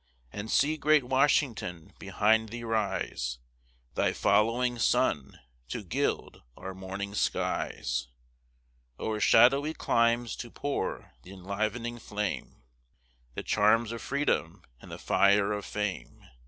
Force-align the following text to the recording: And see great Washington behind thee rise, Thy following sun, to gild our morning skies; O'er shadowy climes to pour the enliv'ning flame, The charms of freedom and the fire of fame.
And 0.33 0.49
see 0.49 0.77
great 0.77 1.03
Washington 1.03 1.93
behind 1.99 2.49
thee 2.49 2.63
rise, 2.63 3.37
Thy 3.93 4.13
following 4.13 4.79
sun, 4.79 5.39
to 5.69 5.83
gild 5.83 6.41
our 6.57 6.73
morning 6.73 7.13
skies; 7.13 8.07
O'er 8.99 9.19
shadowy 9.19 9.75
climes 9.75 10.35
to 10.37 10.49
pour 10.49 11.13
the 11.21 11.29
enliv'ning 11.29 12.01
flame, 12.01 12.63
The 13.35 13.43
charms 13.43 13.91
of 13.91 14.01
freedom 14.01 14.63
and 14.81 14.89
the 14.91 14.97
fire 14.97 15.51
of 15.51 15.65
fame. 15.65 16.27